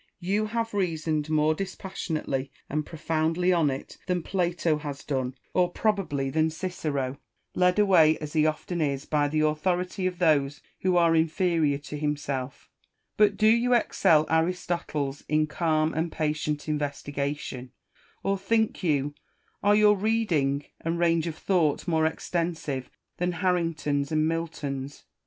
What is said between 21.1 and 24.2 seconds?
of thought more extensive than Harrington's